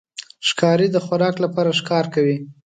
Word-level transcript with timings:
ښکاري 0.47 0.87
د 0.91 0.97
خوراک 1.05 1.35
لپاره 1.45 1.75
ښکار 1.79 2.05
کوي. 2.13 2.37